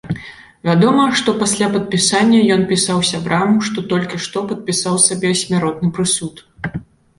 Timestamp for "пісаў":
2.71-3.05